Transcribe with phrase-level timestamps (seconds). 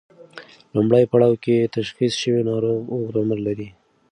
[0.73, 3.69] لومړی پړاو کې تشخیص شوی ناروغ اوږد عمر لري.